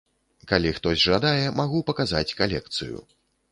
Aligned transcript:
Калі 0.51 0.71
хтось 0.77 1.03
жадае, 1.09 1.45
магу 1.61 1.83
паказаць 1.91 2.25
калекцыю. 2.43 3.07